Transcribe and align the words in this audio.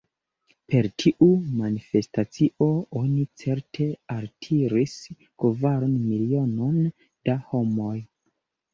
Per 0.73 0.87
tiu 1.03 1.27
manifestacio 1.59 2.71
oni 3.01 3.27
certe 3.43 3.89
altiris 4.17 4.99
kvaronmilionon 5.45 6.85
da 7.31 7.41
homoj. 7.55 7.97